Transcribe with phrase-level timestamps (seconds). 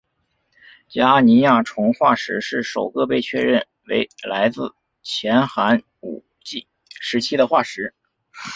[0.89, 7.93] 加尼亚虫化石是首个被确认为来自前寒武纪时期的化石。